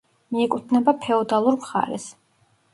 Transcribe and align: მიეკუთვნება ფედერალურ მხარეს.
მიეკუთვნება 0.37 0.95
ფედერალურ 1.05 1.61
მხარეს. 1.61 2.11